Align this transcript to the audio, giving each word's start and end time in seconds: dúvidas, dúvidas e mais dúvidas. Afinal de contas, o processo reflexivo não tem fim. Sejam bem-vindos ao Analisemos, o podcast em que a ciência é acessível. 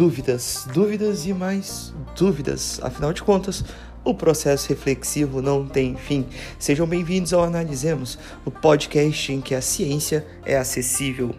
dúvidas, 0.00 0.66
dúvidas 0.72 1.26
e 1.26 1.34
mais 1.34 1.92
dúvidas. 2.16 2.80
Afinal 2.82 3.12
de 3.12 3.22
contas, 3.22 3.62
o 4.02 4.14
processo 4.14 4.70
reflexivo 4.70 5.42
não 5.42 5.68
tem 5.68 5.94
fim. 5.94 6.24
Sejam 6.58 6.86
bem-vindos 6.86 7.34
ao 7.34 7.44
Analisemos, 7.44 8.18
o 8.42 8.50
podcast 8.50 9.30
em 9.30 9.42
que 9.42 9.54
a 9.54 9.60
ciência 9.60 10.26
é 10.46 10.56
acessível. 10.56 11.34